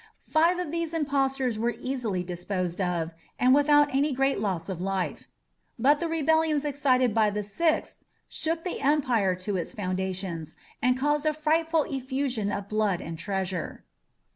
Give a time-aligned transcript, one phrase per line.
[0.33, 5.27] Five of these impostors were easily disposed of, and without any great loss of life;
[5.77, 11.27] but the rebellions excited by the sixth shook the Empire to its foundations, and caused
[11.27, 13.85] a frightful effusion of blood and treasure.